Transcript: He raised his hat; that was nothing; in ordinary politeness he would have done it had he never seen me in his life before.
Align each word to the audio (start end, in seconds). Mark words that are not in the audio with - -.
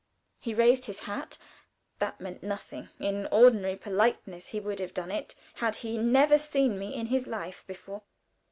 He 0.39 0.55
raised 0.55 0.85
his 0.85 1.01
hat; 1.01 1.37
that 1.99 2.19
was 2.19 2.41
nothing; 2.41 2.89
in 2.99 3.27
ordinary 3.27 3.75
politeness 3.75 4.47
he 4.47 4.59
would 4.59 4.79
have 4.79 4.95
done 4.95 5.11
it 5.11 5.35
had 5.53 5.75
he 5.75 5.95
never 5.99 6.39
seen 6.39 6.79
me 6.79 6.95
in 6.95 7.05
his 7.05 7.27
life 7.27 7.63
before. 7.67 8.01